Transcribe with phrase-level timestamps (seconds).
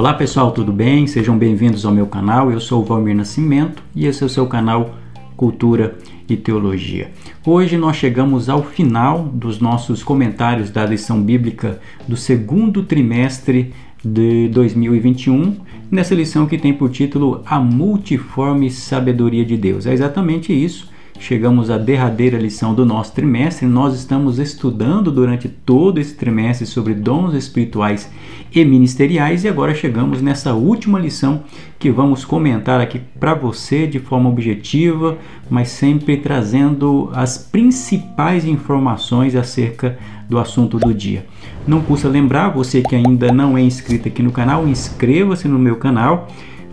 [0.00, 1.06] Olá pessoal, tudo bem?
[1.06, 2.50] Sejam bem-vindos ao meu canal.
[2.50, 4.94] Eu sou o Valmir Nascimento e esse é o seu canal
[5.36, 7.10] Cultura e Teologia.
[7.44, 11.78] Hoje nós chegamos ao final dos nossos comentários da lição bíblica
[12.08, 15.56] do segundo trimestre de 2021,
[15.90, 19.84] nessa lição que tem por título A Multiforme Sabedoria de Deus.
[19.84, 20.88] É exatamente isso
[21.20, 23.66] Chegamos à derradeira lição do nosso trimestre.
[23.66, 28.10] Nós estamos estudando durante todo esse trimestre sobre dons espirituais
[28.50, 31.42] e ministeriais e agora chegamos nessa última lição
[31.78, 35.18] que vamos comentar aqui para você de forma objetiva,
[35.50, 41.26] mas sempre trazendo as principais informações acerca do assunto do dia.
[41.66, 45.76] Não custa lembrar, você que ainda não é inscrito aqui no canal, inscreva-se no meu
[45.76, 46.28] canal,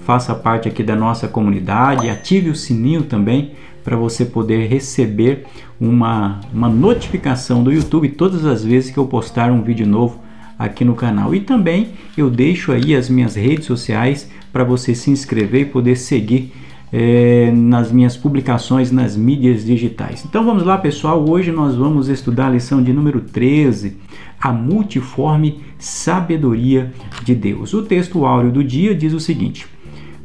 [0.06, 3.52] faça parte aqui da nossa comunidade, ative o sininho também
[3.88, 5.46] para você poder receber
[5.80, 10.20] uma, uma notificação do YouTube todas as vezes que eu postar um vídeo novo
[10.60, 11.34] aqui no canal.
[11.34, 15.96] E também eu deixo aí as minhas redes sociais para você se inscrever e poder
[15.96, 16.52] seguir
[16.92, 20.26] é, nas minhas publicações nas mídias digitais.
[20.26, 21.26] Então vamos lá, pessoal.
[21.26, 23.96] Hoje nós vamos estudar a lição de número 13,
[24.38, 26.92] a multiforme sabedoria
[27.24, 27.74] de Deus.
[27.74, 29.66] O texto áureo do dia diz o seguinte: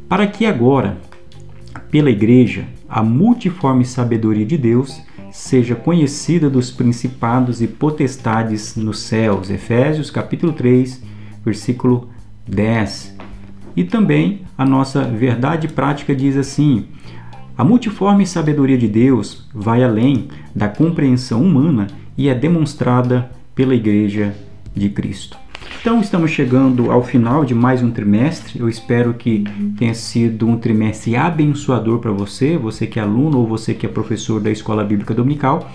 [0.09, 0.97] Para que agora,
[1.89, 9.49] pela igreja, a multiforme sabedoria de Deus seja conhecida dos principados e potestades nos céus.
[9.49, 11.01] Efésios capítulo 3,
[11.43, 12.09] versículo
[12.47, 13.17] 10.
[13.75, 16.85] E também a nossa verdade prática diz assim:
[17.57, 24.35] a multiforme sabedoria de Deus vai além da compreensão humana e é demonstrada pela Igreja
[24.75, 25.42] de Cristo.
[25.83, 28.59] Então estamos chegando ao final de mais um trimestre.
[28.59, 29.43] Eu espero que
[29.77, 33.89] tenha sido um trimestre abençoador para você, você que é aluno ou você que é
[33.89, 35.69] professor da Escola Bíblica Dominical,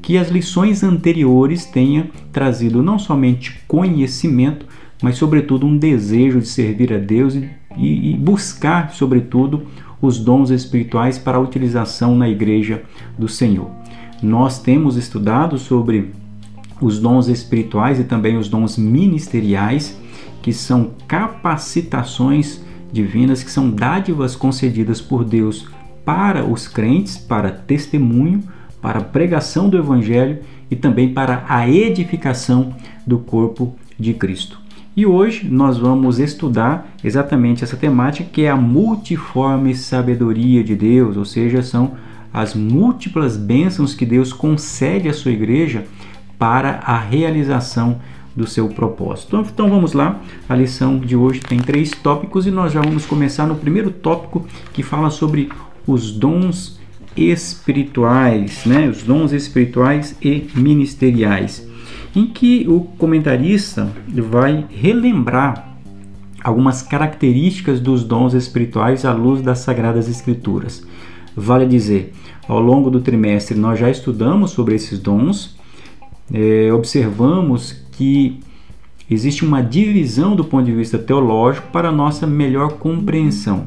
[0.00, 4.66] que as lições anteriores tenham trazido não somente conhecimento,
[5.02, 9.66] mas sobretudo um desejo de servir a Deus e, e buscar, sobretudo,
[10.00, 12.82] os dons espirituais para a utilização na igreja
[13.18, 13.70] do Senhor.
[14.22, 16.10] Nós temos estudado sobre
[16.80, 19.98] os dons espirituais e também os dons ministeriais,
[20.42, 22.60] que são capacitações
[22.92, 25.68] divinas, que são dádivas concedidas por Deus
[26.04, 28.42] para os crentes, para testemunho,
[28.80, 30.38] para pregação do Evangelho
[30.70, 32.74] e também para a edificação
[33.06, 34.58] do corpo de Cristo.
[34.96, 41.16] E hoje nós vamos estudar exatamente essa temática que é a multiforme sabedoria de Deus,
[41.16, 41.92] ou seja, são
[42.32, 45.84] as múltiplas bênçãos que Deus concede à sua igreja
[46.40, 48.00] para a realização
[48.34, 49.36] do seu propósito.
[49.52, 50.18] Então, vamos lá,
[50.48, 54.46] a lição de hoje tem três tópicos e nós já vamos começar no primeiro tópico
[54.72, 55.50] que fala sobre
[55.86, 56.80] os dons
[57.14, 58.88] espirituais, né?
[58.88, 61.68] Os dons espirituais e ministeriais,
[62.16, 65.76] em que o comentarista vai relembrar
[66.42, 70.86] algumas características dos dons espirituais à luz das sagradas escrituras.
[71.36, 72.14] Vale dizer,
[72.48, 75.59] ao longo do trimestre nós já estudamos sobre esses dons
[76.32, 78.40] é, observamos que
[79.10, 83.66] existe uma divisão do ponto de vista teológico para nossa melhor compreensão.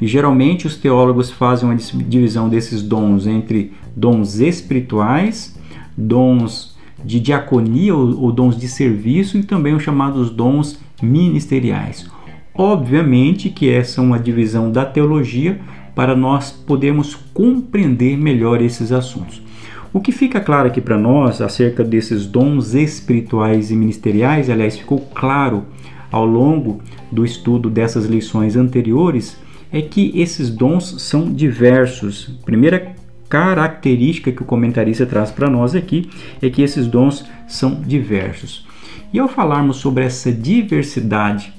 [0.00, 5.58] E geralmente os teólogos fazem uma divisão desses dons entre dons espirituais,
[5.96, 12.08] dons de diaconia ou, ou dons de serviço e também os chamados dons ministeriais.
[12.54, 15.60] Obviamente que essa é uma divisão da teologia
[15.94, 19.42] para nós podermos compreender melhor esses assuntos.
[19.92, 25.00] O que fica claro aqui para nós acerca desses dons espirituais e ministeriais, aliás, ficou
[25.00, 25.64] claro
[26.12, 26.80] ao longo
[27.10, 29.36] do estudo dessas lições anteriores,
[29.72, 32.32] é que esses dons são diversos.
[32.44, 32.94] Primeira
[33.28, 36.08] característica que o comentarista traz para nós aqui
[36.40, 38.64] é que esses dons são diversos.
[39.12, 41.52] E ao falarmos sobre essa diversidade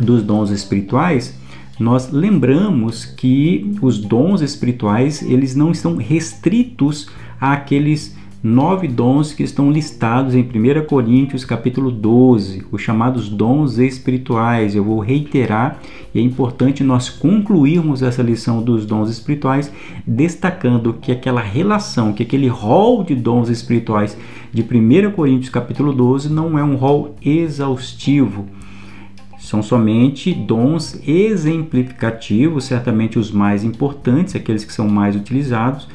[0.00, 1.38] dos dons espirituais,
[1.78, 7.08] nós lembramos que os dons espirituais eles não estão restritos
[7.42, 14.76] àqueles nove dons que estão listados em 1 Coríntios capítulo 12, os chamados dons espirituais.
[14.76, 15.80] Eu vou reiterar
[16.14, 19.72] e é importante nós concluirmos essa lição dos dons espirituais
[20.06, 24.16] destacando que aquela relação, que aquele rol de dons espirituais
[24.52, 28.46] de 1 Coríntios capítulo 12 não é um rol exaustivo
[29.40, 35.88] são somente dons exemplificativos, certamente os mais importantes, aqueles que são mais utilizados,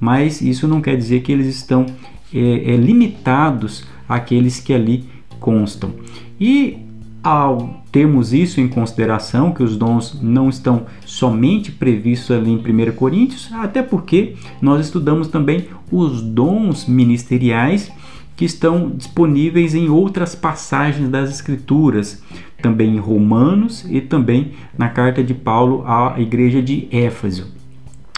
[0.00, 1.86] mas isso não quer dizer que eles estão
[2.32, 5.04] é, é, limitados àqueles que ali
[5.40, 5.92] constam.
[6.40, 6.78] E
[7.22, 12.92] ao termos isso em consideração, que os dons não estão somente previstos ali em 1
[12.92, 17.90] Coríntios, até porque nós estudamos também os dons ministeriais
[18.36, 22.22] que estão disponíveis em outras passagens das Escrituras,
[22.62, 27.52] também em Romanos e também na carta de Paulo à igreja de Éfeso.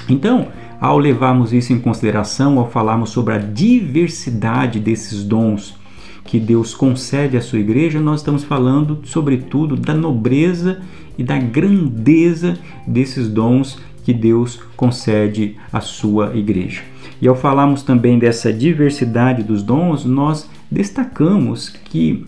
[0.09, 0.49] Então,
[0.81, 5.79] ao levarmos isso em consideração, ao falarmos sobre a diversidade desses dons
[6.25, 10.81] que Deus concede à sua igreja, nós estamos falando, sobretudo, da nobreza
[11.19, 16.83] e da grandeza desses dons que Deus concede à sua igreja.
[17.21, 22.25] E ao falarmos também dessa diversidade dos dons, nós destacamos que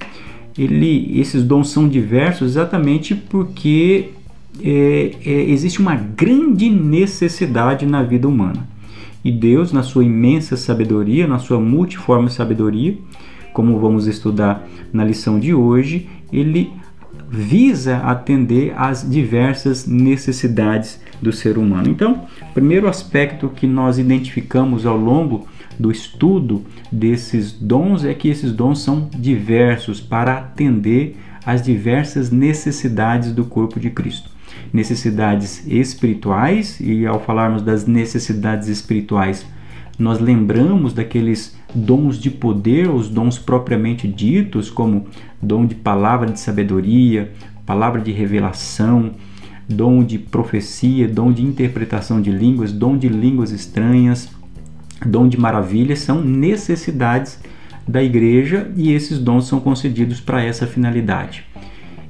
[0.59, 4.11] ele, esses dons são diversos exatamente porque
[4.63, 8.67] é, é, existe uma grande necessidade na vida humana.
[9.25, 12.97] E Deus, na sua imensa sabedoria, na sua multiforme sabedoria,
[13.53, 16.73] como vamos estudar na lição de hoje, ele
[17.31, 21.89] visa atender às diversas necessidades do ser humano.
[21.89, 25.47] Então, primeiro aspecto que nós identificamos ao longo
[25.79, 33.33] do estudo desses dons é que esses dons são diversos para atender às diversas necessidades
[33.33, 34.32] do corpo de Cristo
[34.73, 39.47] necessidades espirituais, e ao falarmos das necessidades espirituais,
[39.99, 45.07] nós lembramos daqueles dons de poder, os dons propriamente ditos, como
[45.41, 47.33] dom de palavra de sabedoria,
[47.67, 49.13] palavra de revelação,
[49.69, 54.29] dom de profecia, dom de interpretação de línguas, dom de línguas estranhas,
[55.05, 57.39] dom de maravilhas, são necessidades
[57.87, 61.45] da igreja e esses dons são concedidos para essa finalidade.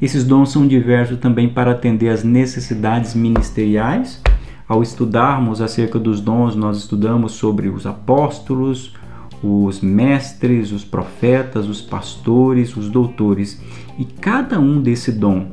[0.02, 4.20] Esses dons são diversos também para atender às necessidades ministeriais.
[4.66, 8.96] Ao estudarmos acerca dos dons, nós estudamos sobre os apóstolos,
[9.40, 13.62] os mestres, os profetas, os pastores, os doutores.
[13.96, 15.52] E cada um desse dom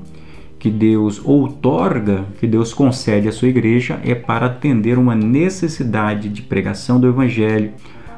[0.57, 6.41] que Deus outorga, que Deus concede à sua igreja, é para atender uma necessidade de
[6.41, 7.71] pregação do evangelho,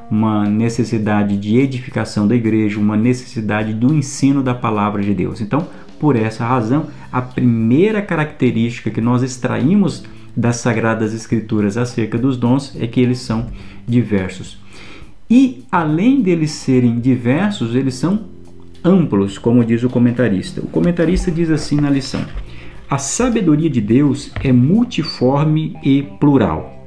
[0.10, 5.39] uma necessidade de edificação da igreja, uma necessidade do ensino da palavra de Deus.
[5.39, 5.68] Então,
[6.01, 10.03] por essa razão, a primeira característica que nós extraímos
[10.36, 13.51] das Sagradas Escrituras acerca dos dons é que eles são
[13.88, 14.57] diversos.
[15.30, 18.21] E além deles serem diversos, eles são
[18.83, 20.59] amplos, como diz o comentarista.
[20.62, 22.25] O comentarista diz assim na lição:
[22.89, 26.83] A sabedoria de Deus é multiforme e plural.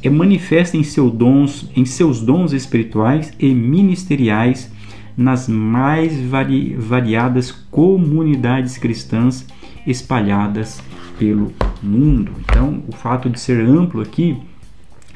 [0.00, 4.70] É manifesta em, seu dons, em seus dons espirituais e ministeriais
[5.16, 9.46] nas mais vari, variadas comunidades cristãs
[9.86, 10.82] espalhadas
[11.18, 11.52] pelo
[11.82, 12.32] mundo.
[12.40, 14.36] Então, o fato de ser amplo aqui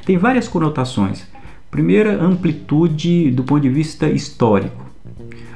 [0.06, 1.26] tem várias conotações.
[1.70, 4.88] Primeira, amplitude do ponto de vista histórico.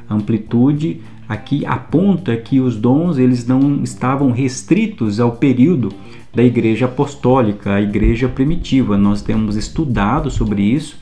[0.09, 5.89] amplitude aqui aponta que os dons eles não estavam restritos ao período
[6.35, 8.99] da igreja apostólica, a igreja primitiva.
[8.99, 10.99] Nós temos estudado sobre isso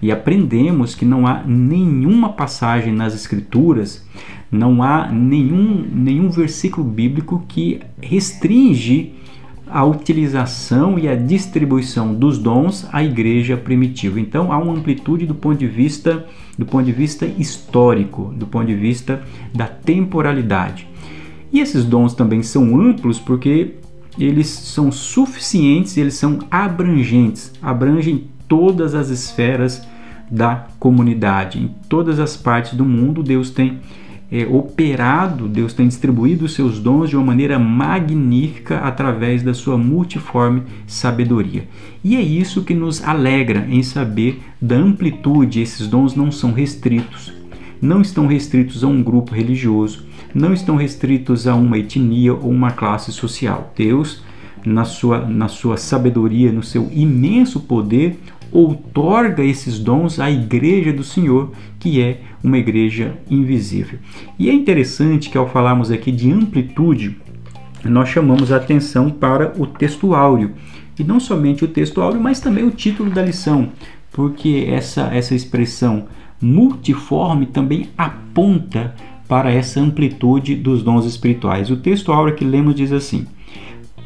[0.00, 4.04] e aprendemos que não há nenhuma passagem nas Escrituras,
[4.50, 9.14] não há nenhum, nenhum versículo bíblico que restringe
[9.66, 14.20] a utilização e a distribuição dos dons à igreja primitiva.
[14.20, 16.24] Então há uma amplitude do ponto de vista
[16.56, 20.86] do ponto de vista histórico, do ponto de vista da temporalidade.
[21.52, 23.74] E esses dons também são amplos porque
[24.18, 29.84] eles são suficientes, eles são abrangentes, abrangem todas as esferas
[30.30, 31.58] da comunidade.
[31.58, 33.80] Em todas as partes do mundo, Deus tem
[34.30, 39.76] é, operado, Deus tem distribuído os seus dons de uma maneira magnífica através da sua
[39.76, 41.66] multiforme sabedoria.
[42.04, 45.60] E é isso que nos alegra em saber da amplitude.
[45.60, 47.32] Esses dons não são restritos,
[47.82, 52.70] não estão restritos a um grupo religioso, não estão restritos a uma etnia ou uma
[52.70, 53.72] classe social.
[53.76, 54.22] Deus,
[54.64, 58.18] na sua, na sua sabedoria, no seu imenso poder,
[58.54, 63.98] outorga esses dons à igreja do Senhor, que é uma igreja invisível.
[64.38, 67.16] E é interessante que ao falarmos aqui de amplitude,
[67.84, 70.52] nós chamamos a atenção para o texto áureo.
[70.96, 73.72] E não somente o texto áureo, mas também o título da lição,
[74.12, 76.06] porque essa, essa expressão
[76.40, 78.94] multiforme também aponta
[79.26, 81.70] para essa amplitude dos dons espirituais.
[81.70, 83.26] O texto áureo que lemos diz assim: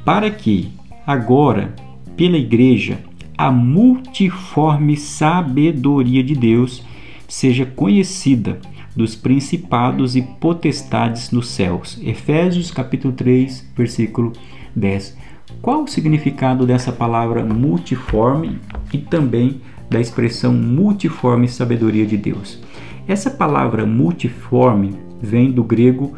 [0.07, 0.71] Para que
[1.07, 1.75] agora,
[2.17, 3.01] pela igreja,
[3.39, 6.85] a multiforme sabedoria de Deus
[7.29, 8.59] seja conhecida
[8.97, 12.01] dos principados e potestades nos céus.
[12.03, 14.33] Efésios capítulo 3, versículo
[14.75, 15.17] 10.
[15.63, 18.59] Qual o significado dessa palavra multiforme
[18.93, 22.59] e também da expressão multiforme sabedoria de Deus?
[23.07, 26.13] Essa palavra multiforme vem do grego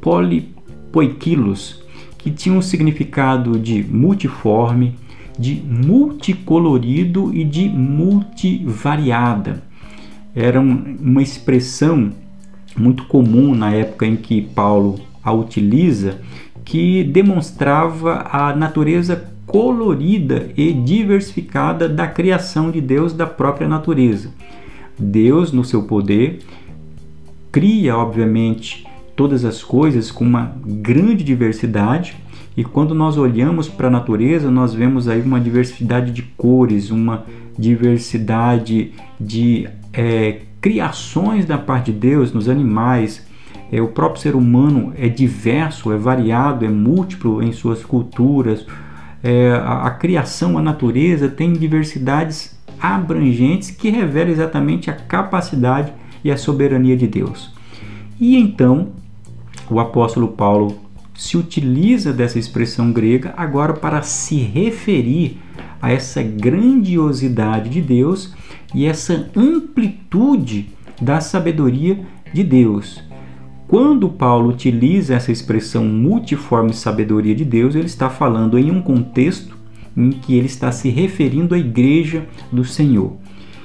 [0.00, 1.84] polipoikilos,
[2.18, 4.96] que tinha um significado de multiforme,
[5.38, 9.62] de multicolorido e de multivariada.
[10.34, 12.12] era uma expressão
[12.76, 16.20] muito comum na época em que Paulo a utiliza,
[16.64, 24.30] que demonstrava a natureza colorida e diversificada da criação de Deus, da própria natureza.
[24.98, 26.40] Deus, no seu poder,
[27.50, 32.16] cria, obviamente, todas as coisas com uma grande diversidade.
[32.58, 37.24] E quando nós olhamos para a natureza, nós vemos aí uma diversidade de cores, uma
[37.56, 43.24] diversidade de é, criações da parte de Deus nos animais.
[43.70, 48.66] É, o próprio ser humano é diverso, é variado, é múltiplo em suas culturas.
[49.22, 55.92] É, a, a criação, a natureza tem diversidades abrangentes que revelam exatamente a capacidade
[56.24, 57.54] e a soberania de Deus.
[58.18, 58.88] E então
[59.70, 60.87] o apóstolo Paulo
[61.18, 65.36] se utiliza dessa expressão grega agora para se referir
[65.82, 68.32] a essa grandiosidade de Deus
[68.72, 70.68] e essa amplitude
[71.02, 71.98] da sabedoria
[72.32, 73.02] de Deus.
[73.66, 79.58] Quando Paulo utiliza essa expressão multiforme sabedoria de Deus, ele está falando em um contexto
[79.96, 83.16] em que ele está se referindo à igreja do Senhor.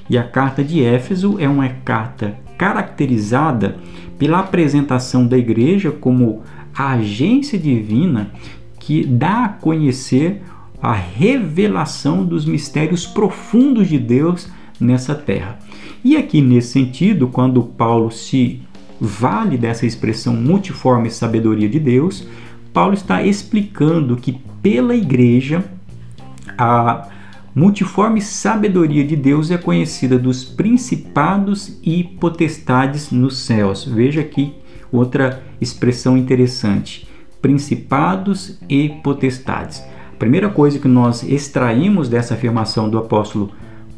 [0.10, 3.78] E a carta de Éfeso é uma carta caracterizada
[4.18, 6.42] pela apresentação da igreja como
[6.76, 8.32] a agência divina
[8.80, 10.42] que dá a conhecer
[10.82, 14.50] a revelação dos mistérios profundos de Deus
[14.80, 15.58] nessa terra.
[16.04, 18.62] E aqui nesse sentido, quando Paulo se
[19.00, 22.28] vale dessa expressão multiforme sabedoria de Deus,
[22.74, 25.64] Paulo está explicando que pela igreja
[26.58, 27.08] a
[27.56, 33.86] multiforme sabedoria de Deus é conhecida dos principados e potestades nos céus.
[33.86, 34.54] Veja aqui
[34.96, 37.08] outra expressão interessante:
[37.42, 39.84] principados e potestades.
[40.14, 43.52] A primeira coisa que nós extraímos dessa afirmação do apóstolo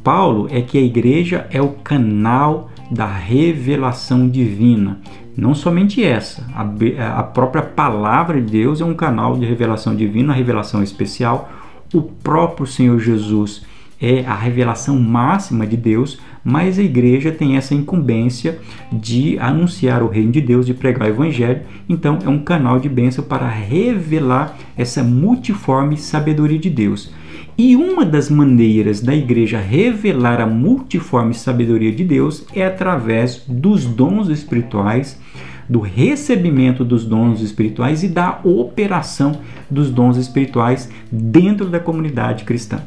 [0.04, 5.00] Paulo é que a igreja é o canal da revelação divina.
[5.36, 10.36] Não somente essa, a, própria palavra de Deus é um canal de revelação divina, a
[10.36, 11.52] revelação especial
[11.94, 13.64] o próprio Senhor Jesus
[14.02, 18.60] é a revelação máxima de Deus, mas a igreja tem essa incumbência
[18.94, 21.62] de anunciar o reino de Deus, de pregar o evangelho.
[21.90, 27.12] Então, é um canal de bênção para revelar essa multiforme sabedoria de Deus.
[27.58, 33.86] E uma das maneiras da igreja revelar a multiforme sabedoria de Deus é através dos
[33.86, 35.20] dons espirituais
[35.68, 42.82] do recebimento dos dons espirituais e da operação dos dons espirituais dentro da comunidade cristã.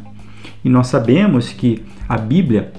[0.65, 2.73] E nós sabemos que a Bíblia,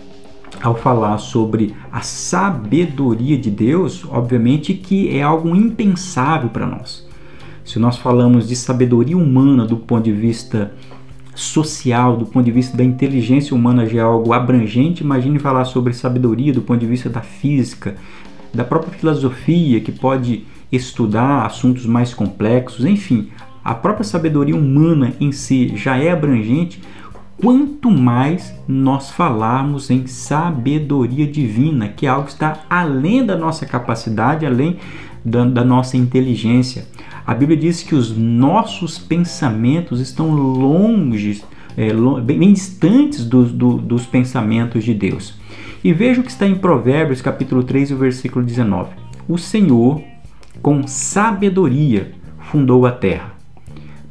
[0.61, 7.07] ao falar sobre a sabedoria de Deus, obviamente que é algo impensável para nós.
[7.63, 10.73] Se nós falamos de sabedoria humana do ponto de vista
[11.35, 15.93] social, do ponto de vista da inteligência humana já é algo abrangente, imagine falar sobre
[15.93, 17.95] sabedoria do ponto de vista da física,
[18.53, 23.29] da própria filosofia, que pode estudar assuntos mais complexos, enfim,
[23.63, 26.81] a própria sabedoria humana em si já é abrangente,
[27.41, 33.65] quanto mais nós falarmos em sabedoria divina, que é algo que está além da nossa
[33.65, 34.77] capacidade, além
[35.24, 36.86] da, da nossa inteligência.
[37.25, 41.43] A Bíblia diz que os nossos pensamentos estão longe,
[41.77, 45.39] é, bem, bem distantes do, do, dos pensamentos de Deus.
[45.81, 48.89] E veja o que está em Provérbios, capítulo 3, versículo 19.
[49.29, 50.01] O Senhor,
[50.62, 52.12] com sabedoria,
[52.51, 53.34] fundou a terra,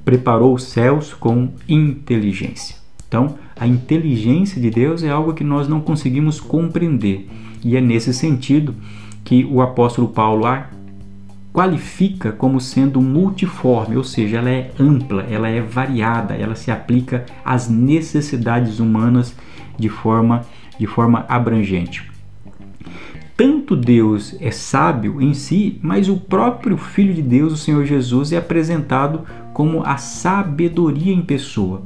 [0.03, 2.88] preparou os céus com inteligência.
[3.09, 7.29] Então, a inteligência de Deus é algo que nós não conseguimos compreender.
[7.65, 8.75] E é nesse sentido
[9.25, 10.69] que o apóstolo Paulo a
[11.53, 17.25] qualifica como sendo multiforme, ou seja, ela é ampla, ela é variada, ela se aplica
[17.45, 19.35] às necessidades humanas
[19.77, 20.43] de forma
[20.79, 22.09] de forma abrangente.
[23.37, 28.33] Tanto Deus é sábio em si, mas o próprio Filho de Deus, o Senhor Jesus,
[28.33, 29.23] é apresentado
[29.53, 31.83] como a sabedoria em pessoa.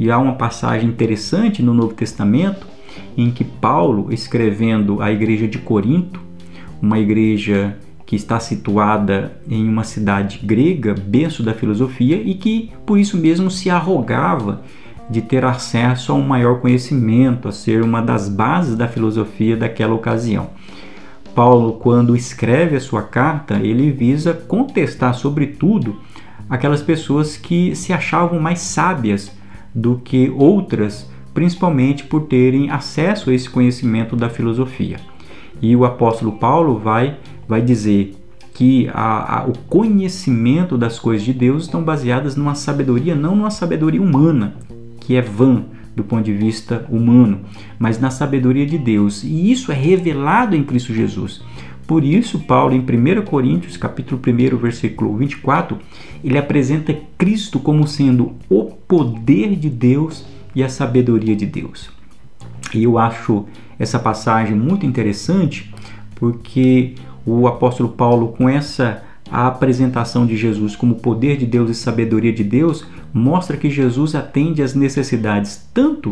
[0.00, 2.68] E há uma passagem interessante no Novo Testamento
[3.16, 6.20] em que Paulo, escrevendo à igreja de Corinto,
[6.80, 7.76] uma igreja
[8.06, 13.50] que está situada em uma cidade grega, berço da filosofia, e que por isso mesmo
[13.50, 14.62] se arrogava
[15.10, 19.94] de ter acesso a um maior conhecimento, a ser uma das bases da filosofia daquela
[19.94, 20.50] ocasião.
[21.34, 25.96] Paulo, quando escreve a sua carta, ele visa contestar, sobretudo,
[26.48, 29.36] aquelas pessoas que se achavam mais sábias
[29.78, 34.98] do que outras, principalmente por terem acesso a esse conhecimento da filosofia.
[35.62, 37.16] E o apóstolo Paulo vai,
[37.46, 38.16] vai dizer
[38.54, 43.50] que a, a, o conhecimento das coisas de Deus estão baseadas numa sabedoria, não numa
[43.50, 44.56] sabedoria humana,
[45.00, 47.40] que é vã, do ponto de vista humano,
[47.78, 49.22] mas na sabedoria de Deus.
[49.22, 51.42] E isso é revelado em Cristo Jesus.
[51.88, 55.78] Por isso, Paulo, em 1 Coríntios, capítulo 1, versículo 24,
[56.22, 60.22] ele apresenta Cristo como sendo o poder de Deus
[60.54, 61.88] e a sabedoria de Deus.
[62.74, 63.46] E eu acho
[63.78, 65.72] essa passagem muito interessante,
[66.14, 71.74] porque o apóstolo Paulo, com essa a apresentação de Jesus como poder de Deus e
[71.74, 76.10] sabedoria de Deus mostra que Jesus atende às necessidades tanto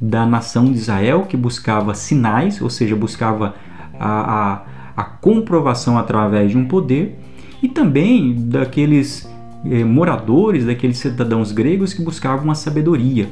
[0.00, 3.54] da nação de Israel, que buscava sinais, ou seja, buscava
[3.98, 4.62] a, a,
[4.98, 7.16] a comprovação através de um poder,
[7.62, 9.30] e também daqueles
[9.64, 13.28] eh, moradores, daqueles cidadãos gregos que buscavam a sabedoria.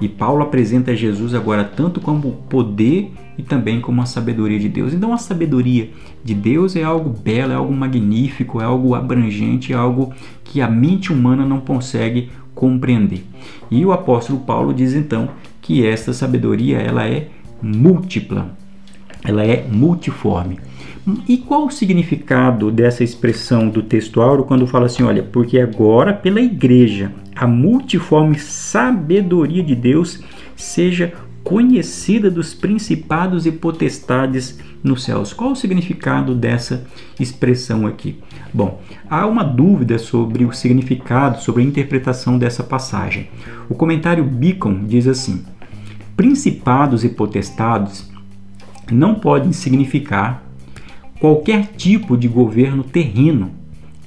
[0.00, 4.94] E Paulo apresenta Jesus agora tanto como poder e também como a sabedoria de Deus.
[4.94, 5.90] Então a sabedoria
[6.24, 10.68] de Deus é algo belo, é algo magnífico, é algo abrangente, é algo que a
[10.70, 13.22] mente humana não consegue compreender.
[13.70, 15.28] E o apóstolo Paulo diz então
[15.60, 17.28] que esta sabedoria ela é
[17.62, 18.56] múltipla,
[19.22, 20.69] ela é multiforme.
[21.26, 26.12] E qual o significado dessa expressão do texto áureo quando fala assim, olha, porque agora
[26.12, 30.22] pela igreja a multiforme sabedoria de Deus
[30.56, 31.12] seja
[31.42, 35.32] conhecida dos principados e potestades nos céus.
[35.32, 36.86] Qual o significado dessa
[37.18, 38.18] expressão aqui?
[38.52, 43.28] Bom, há uma dúvida sobre o significado, sobre a interpretação dessa passagem.
[43.68, 45.44] O comentário Beacon diz assim:
[46.16, 48.10] principados e potestades
[48.90, 50.49] não podem significar
[51.20, 53.50] qualquer tipo de governo terreno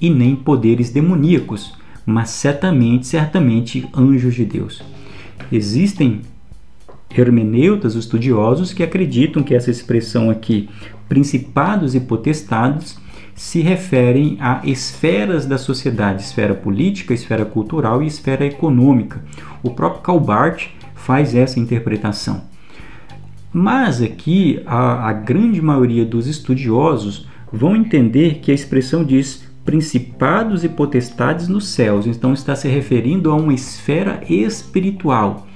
[0.01, 1.73] e nem poderes demoníacos,
[2.05, 4.83] mas certamente, certamente anjos de Deus.
[5.51, 6.21] Existem
[7.15, 10.67] hermeneutas, estudiosos, que acreditam que essa expressão aqui,
[11.07, 12.97] principados e potestades,
[13.35, 19.23] se referem a esferas da sociedade, esfera política, esfera cultural e esfera econômica.
[19.61, 22.52] O próprio Calbart faz essa interpretação.
[23.53, 30.63] Mas aqui a, a grande maioria dos estudiosos vão entender que a expressão diz principados
[30.63, 35.47] e potestades nos céus, então está se referindo a uma esfera espiritual.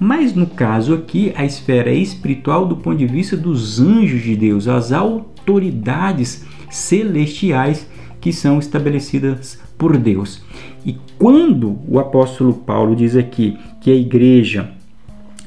[0.00, 4.66] Mas no caso aqui, a esfera espiritual do ponto de vista dos anjos de Deus,
[4.66, 7.86] as autoridades celestiais
[8.20, 10.42] que são estabelecidas por Deus.
[10.84, 14.72] E quando o apóstolo Paulo diz aqui que a igreja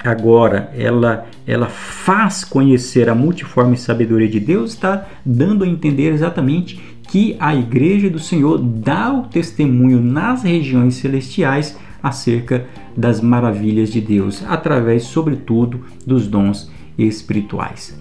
[0.08, 6.82] agora ela ela faz conhecer a multiforme sabedoria de Deus, está dando a entender exatamente
[7.08, 12.66] que a igreja do Senhor dá o testemunho nas regiões celestiais acerca
[12.96, 18.00] das maravilhas de Deus, através, sobretudo, dos dons espirituais.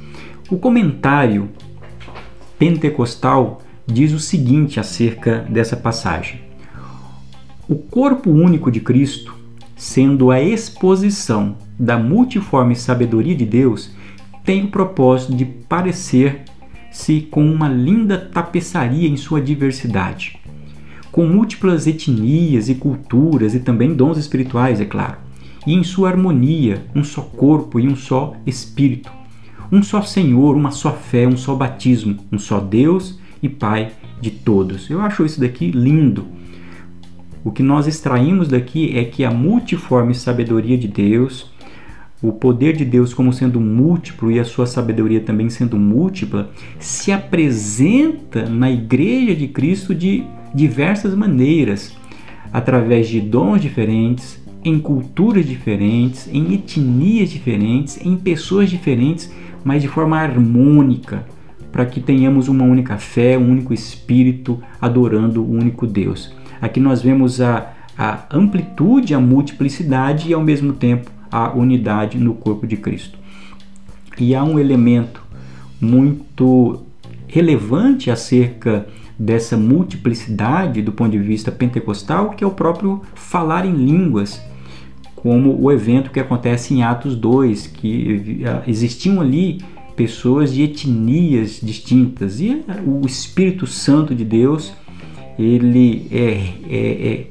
[0.51, 1.49] O comentário
[2.59, 6.41] pentecostal diz o seguinte acerca dessa passagem:
[7.69, 9.34] O corpo único de Cristo,
[9.77, 13.91] sendo a exposição da multiforme sabedoria de Deus,
[14.45, 20.39] tem o propósito de parecer-se com uma linda tapeçaria em sua diversidade,
[21.11, 25.17] com múltiplas etnias e culturas e também dons espirituais, é claro,
[25.67, 29.11] e em sua harmonia, um só corpo e um só espírito,
[29.73, 34.31] um só Senhor, uma só fé, um só batismo, um só Deus e Pai de
[34.31, 34.89] todos.
[34.89, 36.27] Eu acho isso daqui lindo.
[37.45, 41.53] O que nós extraímos daqui é que a multiforme sabedoria de Deus,
[42.23, 47.13] o poder de Deus como sendo múltiplo e a sua sabedoria também sendo múltipla, se
[47.13, 51.95] apresenta na igreja de Cristo de diversas maneiras,
[52.51, 59.31] através de dons diferentes, em culturas diferentes, em etnias diferentes, em pessoas diferentes,
[59.63, 61.27] mas de forma harmônica,
[61.71, 66.33] para que tenhamos uma única fé, um único espírito, adorando o único Deus.
[66.61, 72.35] Aqui nós vemos a, a amplitude, a multiplicidade e ao mesmo tempo a unidade no
[72.35, 73.19] corpo de Cristo.
[74.19, 75.23] E há um elemento
[75.81, 76.83] muito
[77.27, 78.87] relevante acerca
[79.19, 84.41] dessa multiplicidade do ponto de vista pentecostal, que é o próprio falar em línguas,
[85.15, 89.61] como o evento que acontece em Atos 2, que eh, existiam ali
[89.97, 94.73] pessoas de etnias distintas e o Espírito Santo de Deus
[95.39, 97.27] ele é, é, é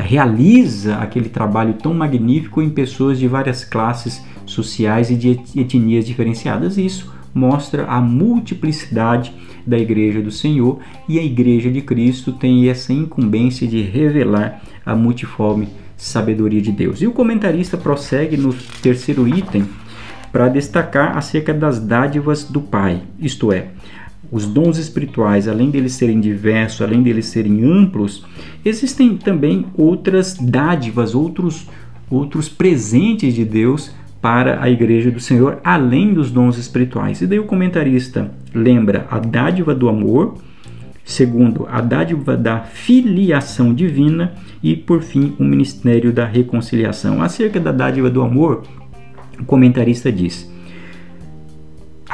[0.00, 6.78] realiza aquele trabalho tão magnífico em pessoas de várias classes sociais e de etnias diferenciadas.
[6.78, 9.34] Isso mostra a multiplicidade
[9.66, 14.94] da Igreja do Senhor e a Igreja de Cristo tem essa incumbência de revelar a
[14.94, 17.00] multiforme sabedoria de Deus.
[17.00, 19.66] E o comentarista prossegue no terceiro item
[20.30, 23.68] para destacar acerca das dádivas do Pai, isto é,
[24.30, 28.24] os dons espirituais, além deles serem diversos, além deles serem amplos,
[28.64, 31.66] existem também outras dádivas, outros
[32.10, 37.20] outros presentes de Deus para a igreja do Senhor, além dos dons espirituais.
[37.20, 40.38] E daí o comentarista lembra a dádiva do amor,
[41.04, 44.32] segundo, a dádiva da filiação divina
[44.62, 47.22] e, por fim, o ministério da reconciliação.
[47.22, 48.62] Acerca da dádiva do amor,
[49.38, 50.50] o comentarista diz: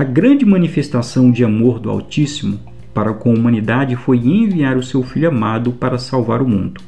[0.00, 2.58] A grande manifestação de amor do Altíssimo
[2.94, 6.80] para com a humanidade foi enviar o seu Filho amado para salvar o mundo.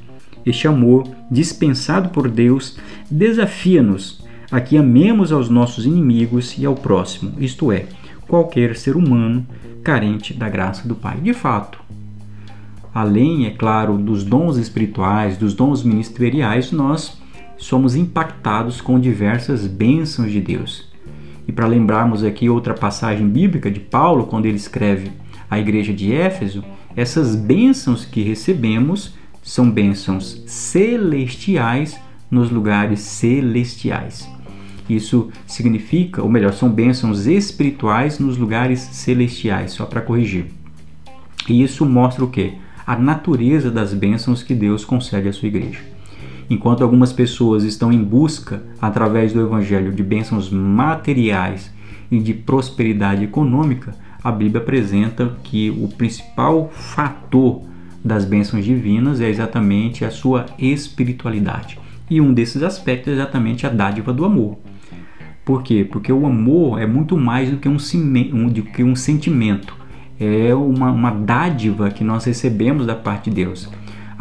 [0.46, 2.78] Este amor, dispensado por Deus,
[3.10, 7.84] desafia-nos a que amemos aos nossos inimigos e ao próximo, isto é,
[8.26, 9.46] qualquer ser humano
[9.84, 11.20] carente da graça do Pai.
[11.20, 11.78] De fato,
[12.94, 17.20] além, é claro, dos dons espirituais, dos dons ministeriais, nós
[17.58, 20.91] somos impactados com diversas bênçãos de Deus.
[21.46, 25.10] E para lembrarmos aqui outra passagem bíblica de Paulo, quando ele escreve
[25.50, 26.64] à igreja de Éfeso,
[26.96, 31.98] essas bênçãos que recebemos são bênçãos celestiais
[32.30, 34.28] nos lugares celestiais.
[34.88, 40.46] Isso significa, ou melhor, são bênçãos espirituais nos lugares celestiais, só para corrigir.
[41.48, 42.54] E isso mostra o que?
[42.86, 45.91] A natureza das bênçãos que Deus concede à sua igreja.
[46.52, 51.72] Enquanto algumas pessoas estão em busca, através do Evangelho, de bênçãos materiais
[52.10, 57.62] e de prosperidade econômica, a Bíblia apresenta que o principal fator
[58.04, 61.78] das bênçãos divinas é exatamente a sua espiritualidade.
[62.10, 64.58] E um desses aspectos é exatamente a dádiva do amor.
[65.46, 65.88] Por quê?
[65.90, 67.78] Porque o amor é muito mais do que um,
[68.48, 69.74] do que um sentimento.
[70.20, 73.70] É uma, uma dádiva que nós recebemos da parte de Deus.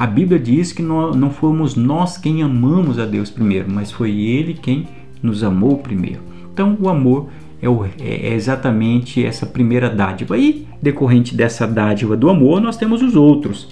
[0.02, 4.10] A Bíblia diz que nós, não fomos nós quem amamos a Deus primeiro, mas foi
[4.20, 4.88] Ele quem
[5.22, 6.22] nos amou primeiro.
[6.52, 7.30] Então, o amor
[7.62, 10.36] é, o, é exatamente essa primeira dádiva.
[10.40, 13.68] E, decorrente dessa dádiva do amor, nós temos os outros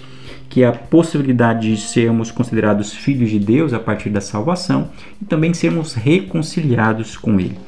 [0.48, 4.90] que é a possibilidade de sermos considerados filhos de Deus a partir da salvação
[5.20, 7.58] e também sermos reconciliados com Ele.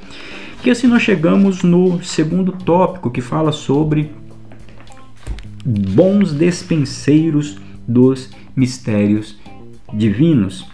[0.64, 4.12] E assim nós chegamos no segundo tópico que fala sobre
[5.64, 9.36] bons despenseiros dos mistérios
[9.92, 10.66] divinos.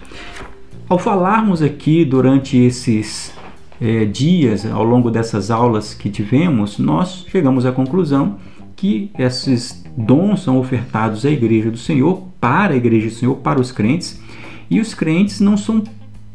[0.88, 3.32] Ao falarmos aqui durante esses
[3.80, 8.38] é, dias, ao longo dessas aulas que tivemos, nós chegamos à conclusão
[8.74, 13.60] que esses dons são ofertados à igreja do Senhor, para a igreja do Senhor, para
[13.60, 14.20] os crentes,
[14.70, 15.82] e os crentes não são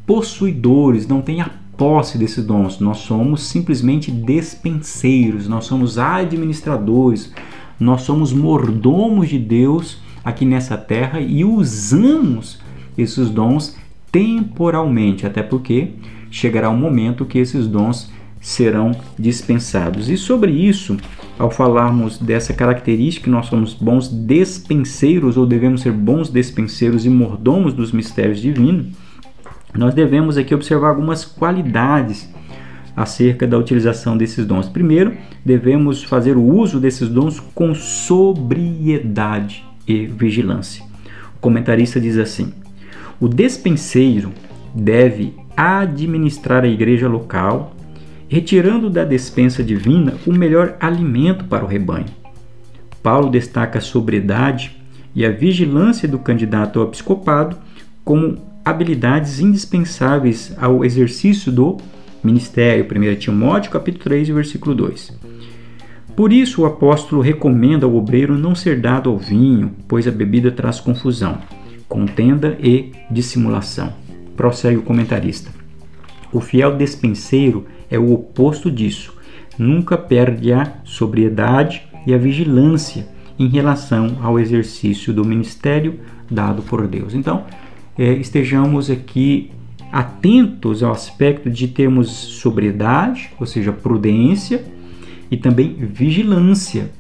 [0.06, 7.34] possuidores, não têm a posse desses dons, nós somos simplesmente despenseiros, nós somos administradores,
[7.80, 12.60] nós somos mordomos de Deus aqui nessa terra e usamos
[12.98, 13.78] esses dons
[14.12, 15.90] temporalmente, até porque
[16.30, 20.10] chegará um momento que esses dons serão dispensados.
[20.10, 20.98] E sobre isso,
[21.40, 27.74] ao falarmos dessa característica, nós somos bons despenseiros ou devemos ser bons despenseiros e mordomos
[27.74, 28.88] dos mistérios divinos,
[29.76, 32.32] nós devemos aqui observar algumas qualidades
[32.96, 34.70] acerca da utilização desses dons.
[34.70, 40.84] Primeiro, devemos fazer o uso desses dons com sobriedade e vigilância.
[41.36, 42.54] O comentarista diz assim:
[43.20, 44.32] o despenseiro
[44.74, 47.76] deve administrar a igreja local
[48.28, 52.08] retirando da despensa divina o melhor alimento para o rebanho.
[53.04, 54.76] Paulo destaca a sobriedade
[55.14, 57.56] e a vigilância do candidato ao episcopado
[58.04, 61.78] como habilidades indispensáveis ao exercício do
[62.24, 62.86] ministério.
[62.86, 65.33] 1 Timóteo capítulo 3, versículo 2.
[66.16, 70.52] Por isso o apóstolo recomenda ao obreiro não ser dado ao vinho, pois a bebida
[70.52, 71.40] traz confusão,
[71.90, 73.94] contenda e dissimulação.
[74.38, 75.52] Prossegue o comentarista.
[76.32, 79.14] O fiel despenseiro é o oposto disso.
[79.58, 83.08] Nunca perde a sobriedade e a vigilância
[83.40, 86.00] em relação ao exercício do ministério
[86.30, 87.16] dado por Deus.
[87.16, 87.46] Então,
[87.98, 89.52] é, estejamos aqui
[89.92, 94.64] atentos ao aspecto de termos sobriedade, ou seja, prudência,
[95.30, 96.92] e também vigilância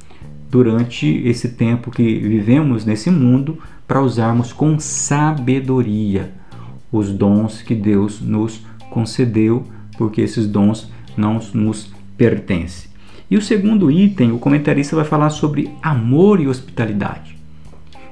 [0.50, 3.58] durante esse tempo que vivemos nesse mundo
[3.88, 6.32] para usarmos com sabedoria
[6.92, 9.64] os dons que Deus nos concedeu
[9.98, 12.92] porque esses dons não nos pertencem.
[13.30, 17.36] E o segundo item, o comentarista vai falar sobre amor e hospitalidade.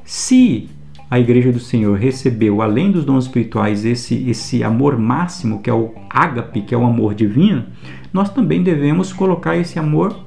[0.03, 0.67] Se
[1.11, 5.73] a igreja do Senhor recebeu, além dos dons espirituais, esse, esse amor máximo, que é
[5.73, 7.65] o ágape, que é o amor divino,
[8.13, 10.17] nós também devemos colocar esse amor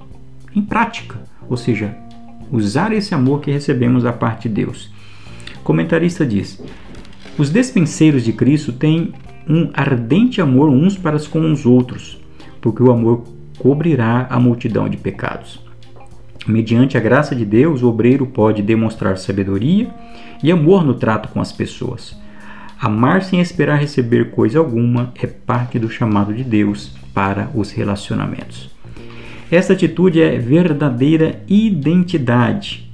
[0.55, 1.19] em prática,
[1.49, 1.97] ou seja,
[2.53, 4.93] usar esse amor que recebemos da parte de Deus.
[5.57, 6.63] O comentarista diz:
[7.39, 9.15] os despenseiros de Cristo têm
[9.49, 12.21] um ardente amor uns para com os outros,
[12.61, 13.25] porque o amor
[13.59, 15.64] cobrirá a multidão de pecados.
[16.47, 19.89] Mediante a graça de Deus, o obreiro pode demonstrar sabedoria
[20.43, 22.17] e amor no trato com as pessoas.
[22.79, 28.71] Amar sem esperar receber coisa alguma é parte do chamado de Deus para os relacionamentos.
[29.51, 32.91] Esta atitude é verdadeira identidade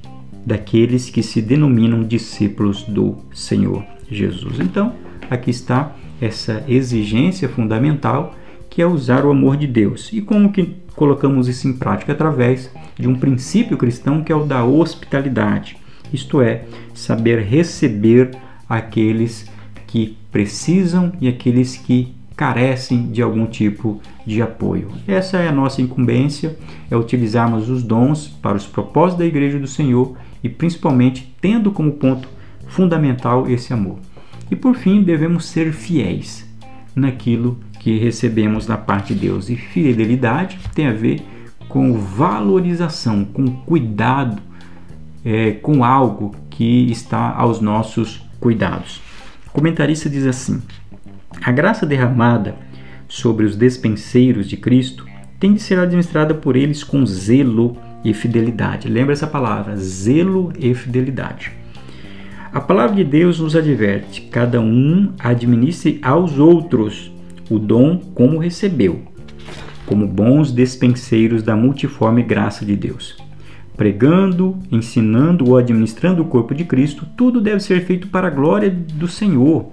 [0.47, 4.61] daqueles que se denominam discípulos do Senhor Jesus.
[4.61, 4.95] Então,
[5.29, 8.35] aqui está essa exigência fundamental
[8.71, 10.11] que é usar o amor de Deus.
[10.13, 12.13] E como que colocamos isso em prática?
[12.13, 15.77] Através de um princípio cristão que é o da hospitalidade,
[16.13, 18.31] isto é, saber receber
[18.69, 19.51] aqueles
[19.87, 24.91] que precisam e aqueles que carecem de algum tipo de apoio.
[25.07, 26.57] Essa é a nossa incumbência,
[26.91, 31.93] é utilizarmos os dons para os propósitos da Igreja do Senhor e principalmente tendo como
[31.93, 32.29] ponto
[32.67, 33.99] fundamental esse amor.
[34.51, 36.49] E por fim, devemos ser fiéis
[36.95, 39.51] naquilo que recebemos da parte de Deus.
[39.51, 41.21] E fidelidade tem a ver
[41.69, 44.41] com valorização, com cuidado
[45.25, 49.01] é, com algo que está aos nossos cuidados.
[49.49, 50.63] O comentarista diz assim:
[51.43, 52.55] a graça derramada
[53.09, 55.07] sobre os despenseiros de Cristo
[55.39, 58.89] tem de ser administrada por eles com zelo e fidelidade.
[58.89, 61.53] Lembra essa palavra, zelo e fidelidade.
[62.53, 67.11] A palavra de Deus nos adverte: cada um administre aos outros
[67.51, 69.03] o dom como recebeu,
[69.85, 73.17] como bons despenseiros da multiforme graça de Deus.
[73.77, 78.71] Pregando, ensinando ou administrando o corpo de Cristo, tudo deve ser feito para a glória
[78.71, 79.71] do Senhor,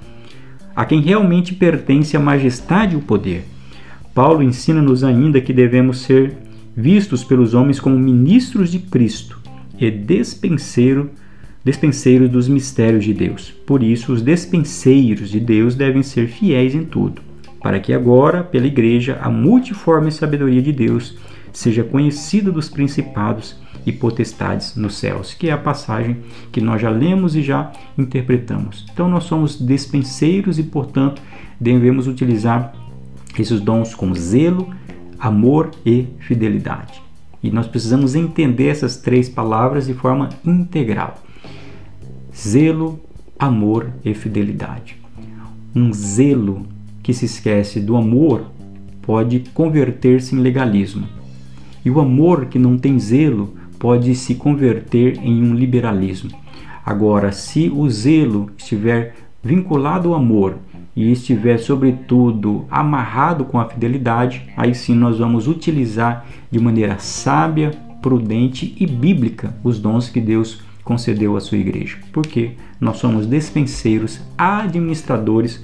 [0.76, 3.46] a quem realmente pertence a majestade e o poder.
[4.14, 6.38] Paulo ensina-nos ainda que devemos ser
[6.76, 9.40] vistos pelos homens como ministros de Cristo
[9.80, 11.12] e despenseiro,
[11.64, 13.52] despenseiros dos mistérios de Deus.
[13.66, 17.22] Por isso, os despenseiros de Deus devem ser fiéis em tudo,
[17.62, 21.18] para que agora, pela Igreja, a multiforme sabedoria de Deus
[21.52, 26.18] seja conhecida dos principados e potestades nos céus, que é a passagem
[26.52, 28.86] que nós já lemos e já interpretamos.
[28.94, 31.22] Então, nós somos despenseiros e, portanto,
[31.60, 32.74] devemos utilizar
[33.40, 34.74] esses dons com zelo,
[35.18, 37.02] amor e fidelidade.
[37.42, 41.22] E nós precisamos entender essas três palavras de forma integral:
[42.36, 43.00] zelo,
[43.40, 45.00] amor e fidelidade.
[45.76, 46.66] Um zelo
[47.08, 48.48] que se esquece do amor
[49.02, 51.08] pode converter-se em legalismo.
[51.86, 56.32] E o amor que não tem zelo pode se converter em um liberalismo.
[56.86, 60.58] Agora, se o zelo estiver vinculado ao amor
[60.94, 67.72] e estiver, sobretudo, amarrado com a fidelidade, aí sim nós vamos utilizar de maneira sábia,
[68.02, 72.00] prudente e bíblica os dons que Deus concedeu à sua igreja.
[72.12, 75.64] Porque nós somos despenseiros, administradores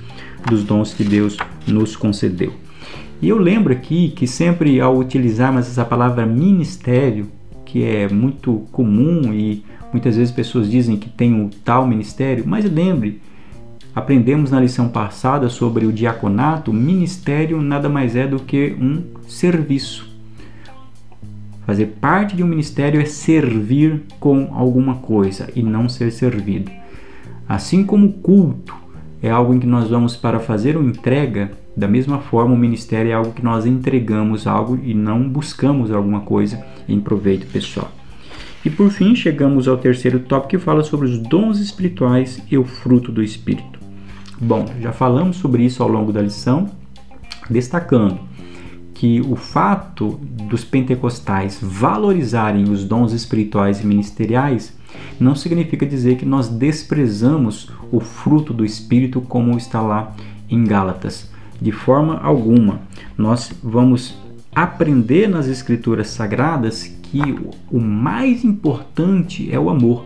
[0.49, 2.53] dos dons que Deus nos concedeu.
[3.21, 7.27] E eu lembro aqui que sempre ao utilizarmos essa palavra ministério,
[7.65, 12.69] que é muito comum e muitas vezes pessoas dizem que tem um tal ministério, mas
[12.69, 13.21] lembre
[13.95, 20.11] Aprendemos na lição passada sobre o diaconato, ministério nada mais é do que um serviço.
[21.63, 26.71] Fazer parte de um ministério é servir com alguma coisa e não ser servido.
[27.47, 28.75] Assim como o culto
[29.23, 33.09] é algo em que nós vamos para fazer uma entrega, da mesma forma o ministério
[33.09, 37.89] é algo que nós entregamos algo e não buscamos alguma coisa em proveito pessoal.
[38.65, 42.65] E por fim, chegamos ao terceiro tópico que fala sobre os dons espirituais e o
[42.65, 43.79] fruto do Espírito.
[44.41, 46.69] Bom, já falamos sobre isso ao longo da lição,
[47.49, 48.19] destacando
[48.93, 54.77] que o fato dos pentecostais valorizarem os dons espirituais e ministeriais
[55.23, 60.13] não significa dizer que nós desprezamos o fruto do Espírito, como está lá
[60.49, 61.31] em Gálatas.
[61.61, 62.81] De forma alguma,
[63.17, 64.17] nós vamos
[64.53, 67.21] aprender nas Escrituras Sagradas que
[67.71, 70.05] o mais importante é o amor.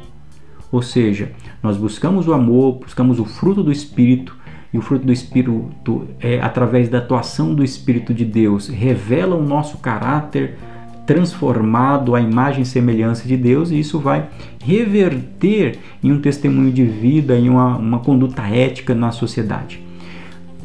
[0.72, 1.32] Ou seja,
[1.64, 4.36] nós buscamos o amor, buscamos o fruto do Espírito,
[4.72, 9.42] e o fruto do Espírito é através da atuação do Espírito de Deus, revela o
[9.44, 10.58] nosso caráter
[11.08, 14.28] transformado à imagem e semelhança de Deus, e isso vai
[14.64, 19.82] reverter em um testemunho de vida, em uma, uma conduta ética na sociedade.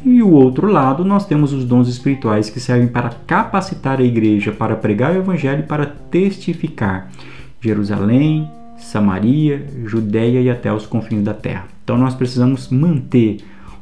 [0.05, 4.51] E o outro lado, nós temos os dons espirituais que servem para capacitar a igreja
[4.51, 7.09] para pregar o evangelho e para testificar
[7.61, 11.67] Jerusalém, Samaria, Judéia e até os confins da terra.
[11.85, 13.37] Então nós precisamos manter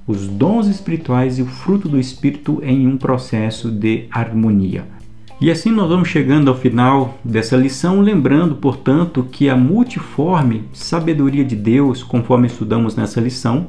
[0.05, 5.00] os dons espirituais e o fruto do Espírito em um processo de harmonia.
[5.41, 11.43] E assim nós vamos chegando ao final dessa lição, lembrando, portanto, que a multiforme sabedoria
[11.43, 13.65] de Deus, conforme estudamos nessa lição,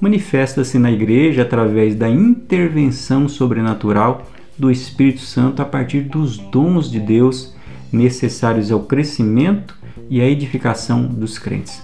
[0.00, 4.26] manifesta-se na igreja através da intervenção sobrenatural
[4.58, 7.54] do Espírito Santo a partir dos dons de Deus
[7.92, 9.78] necessários ao crescimento
[10.10, 11.80] e à edificação dos crentes.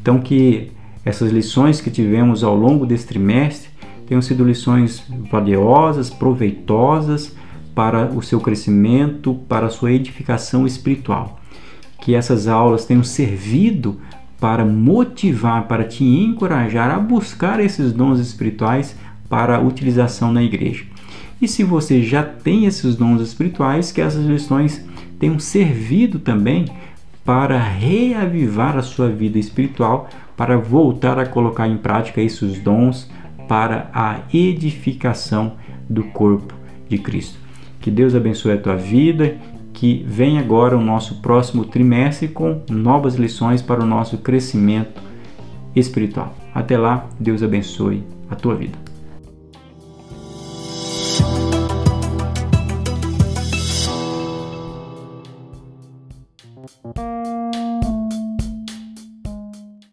[0.00, 0.72] Então, que
[1.04, 3.68] essas lições que tivemos ao longo deste trimestre
[4.06, 7.36] tenham sido lições valiosas, proveitosas
[7.80, 11.40] para o seu crescimento, para a sua edificação espiritual.
[11.98, 13.98] Que essas aulas tenham servido
[14.38, 18.94] para motivar, para te encorajar a buscar esses dons espirituais
[19.30, 20.84] para utilização na igreja.
[21.40, 24.84] E se você já tem esses dons espirituais, que essas lições
[25.18, 26.66] tenham servido também
[27.24, 33.10] para reavivar a sua vida espiritual, para voltar a colocar em prática esses dons
[33.48, 35.54] para a edificação
[35.88, 36.52] do corpo
[36.86, 37.48] de Cristo.
[37.80, 39.36] Que Deus abençoe a tua vida,
[39.72, 45.00] que vem agora o nosso próximo trimestre com novas lições para o nosso crescimento
[45.74, 46.34] espiritual.
[46.54, 48.90] Até lá, Deus abençoe a tua vida.